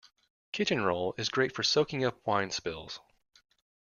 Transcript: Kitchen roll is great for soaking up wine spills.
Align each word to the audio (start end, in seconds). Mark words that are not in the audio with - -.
Kitchen 0.51 0.81
roll 0.83 1.13
is 1.19 1.29
great 1.29 1.53
for 1.53 1.61
soaking 1.61 2.03
up 2.03 2.25
wine 2.25 2.49
spills. 2.49 2.99